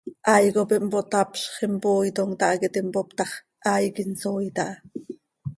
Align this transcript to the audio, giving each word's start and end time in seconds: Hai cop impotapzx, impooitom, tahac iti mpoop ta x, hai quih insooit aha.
Hai 0.29 0.45
cop 0.55 0.69
impotapzx, 0.81 1.41
impooitom, 1.67 2.29
tahac 2.39 2.61
iti 2.67 2.79
mpoop 2.87 3.09
ta 3.17 3.25
x, 3.31 3.33
hai 3.67 3.85
quih 3.93 4.07
insooit 4.09 4.57
aha. 4.65 4.73